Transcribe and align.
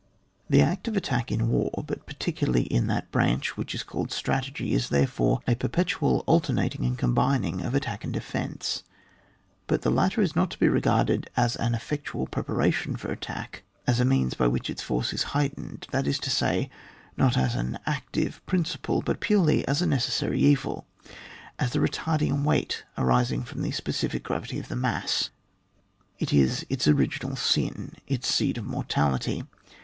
The 0.49 0.63
act 0.63 0.87
of 0.87 0.97
attack 0.97 1.31
in 1.31 1.47
war, 1.49 1.83
but 1.85 2.07
particu 2.07 2.47
larly 2.47 2.65
in 2.65 2.87
that 2.87 3.11
branch 3.11 3.55
which 3.55 3.75
is 3.75 3.83
called 3.83 4.11
strategy, 4.11 4.73
is 4.73 4.89
therefore 4.89 5.41
a 5.47 5.53
perpetual 5.53 6.23
alter 6.25 6.53
nating 6.53 6.79
and 6.87 6.97
combining 6.97 7.61
of 7.61 7.75
attack 7.75 8.03
and 8.03 8.11
de 8.11 8.19
fence; 8.19 8.81
but 9.67 9.83
the 9.83 9.91
latter 9.91 10.19
is 10.23 10.35
not 10.35 10.49
to 10.49 10.57
be 10.59 10.67
regarded 10.67 11.29
as 11.37 11.55
an 11.57 11.75
effectual 11.75 12.25
preparation 12.25 12.95
for 12.95 13.11
attack, 13.11 13.61
as 13.85 13.99
a 13.99 14.03
means 14.03 14.33
by 14.33 14.47
which 14.47 14.71
its 14.71 14.81
force 14.81 15.13
is 15.13 15.21
heightened, 15.37 15.85
that 15.91 16.07
is 16.07 16.17
to 16.17 16.31
say, 16.31 16.71
not 17.15 17.37
as 17.37 17.53
an 17.53 17.77
active 17.85 18.43
principle, 18.47 19.03
but 19.03 19.19
purely 19.19 19.63
as 19.67 19.83
a 19.83 19.85
necessary 19.85 20.39
evil; 20.41 20.87
as 21.59 21.73
the 21.73 21.79
retarding 21.79 22.41
weight 22.43 22.85
arising 22.97 23.43
from 23.43 23.61
the 23.61 23.69
specific 23.69 24.23
gpravity 24.23 24.59
of 24.59 24.67
the 24.67 24.75
mass; 24.75 25.29
it 26.17 26.33
is 26.33 26.65
its 26.71 26.87
original 26.87 27.35
sin, 27.35 27.93
its 28.07 28.27
seed 28.33 28.57
of 28.57 28.65
mortality. 28.65 29.43